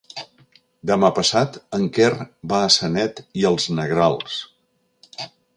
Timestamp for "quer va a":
1.99-2.73